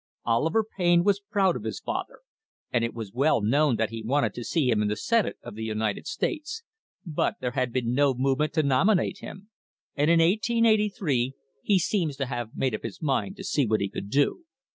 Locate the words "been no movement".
7.71-8.53